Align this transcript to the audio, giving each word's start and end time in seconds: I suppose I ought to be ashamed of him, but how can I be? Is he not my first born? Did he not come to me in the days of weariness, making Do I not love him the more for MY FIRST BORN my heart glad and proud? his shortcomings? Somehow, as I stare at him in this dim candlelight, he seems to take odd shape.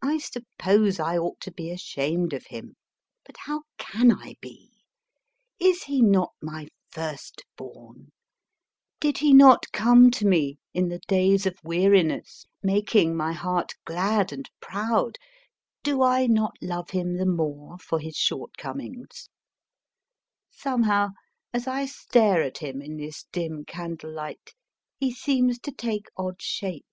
I 0.00 0.18
suppose 0.18 1.00
I 1.00 1.18
ought 1.18 1.40
to 1.40 1.50
be 1.50 1.72
ashamed 1.72 2.32
of 2.32 2.46
him, 2.46 2.76
but 3.24 3.34
how 3.36 3.64
can 3.76 4.12
I 4.12 4.36
be? 4.40 4.70
Is 5.58 5.82
he 5.82 6.00
not 6.00 6.32
my 6.40 6.68
first 6.92 7.42
born? 7.56 8.12
Did 9.00 9.18
he 9.18 9.34
not 9.34 9.72
come 9.72 10.12
to 10.12 10.24
me 10.24 10.60
in 10.72 10.88
the 10.88 11.00
days 11.08 11.46
of 11.46 11.58
weariness, 11.64 12.46
making 12.62 13.14
Do 13.16 13.22
I 16.04 16.26
not 16.28 16.56
love 16.62 16.90
him 16.90 17.16
the 17.16 17.26
more 17.26 17.78
for 17.78 17.80
MY 17.80 17.80
FIRST 17.80 17.82
BORN 17.82 17.82
my 17.82 17.82
heart 17.82 17.82
glad 17.82 17.82
and 17.82 17.82
proud? 17.82 18.02
his 18.04 18.16
shortcomings? 18.16 19.28
Somehow, 20.52 21.08
as 21.52 21.66
I 21.66 21.86
stare 21.86 22.40
at 22.44 22.58
him 22.58 22.80
in 22.80 22.98
this 22.98 23.24
dim 23.32 23.64
candlelight, 23.64 24.54
he 25.00 25.12
seems 25.12 25.58
to 25.58 25.72
take 25.72 26.06
odd 26.16 26.40
shape. 26.40 26.86